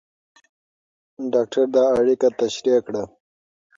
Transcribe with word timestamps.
ډاکټر 1.33 1.65
دا 1.75 1.83
اړیکه 1.99 2.27
تشریح 2.39 2.79
کړه. 2.85 3.03